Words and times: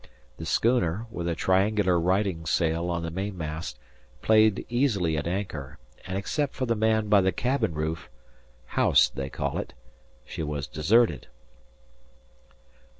The 0.37 0.47
schooner, 0.47 1.05
with 1.11 1.27
a 1.27 1.35
triangular 1.35 1.99
riding 1.99 2.47
sail 2.47 2.89
on 2.89 3.03
the 3.03 3.11
mainmast, 3.11 3.77
played 4.23 4.65
easily 4.67 5.15
at 5.15 5.27
anchor, 5.27 5.77
and 6.07 6.17
except 6.17 6.55
for 6.55 6.65
the 6.65 6.75
man 6.75 7.07
by 7.07 7.21
the 7.21 7.31
cabin 7.31 7.75
roof 7.75 8.09
"house" 8.73 9.09
they 9.09 9.29
call 9.29 9.59
it 9.59 9.75
she 10.25 10.41
was 10.41 10.65
deserted. 10.65 11.27